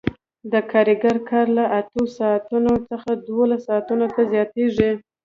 د 0.51 0.53
کارګر 0.71 1.17
کار 1.29 1.45
له 1.57 1.65
اتو 1.79 2.01
ساعتونو 2.17 2.73
څخه 2.89 3.09
دولسو 3.27 3.65
ساعتونو 3.67 4.05
ته 4.15 4.21
زیاتېږي 4.33 4.91